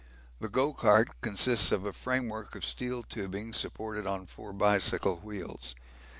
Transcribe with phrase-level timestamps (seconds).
[0.39, 5.75] The 'go cart' consists of a framework of steel tubing supported on four bicycle wheels.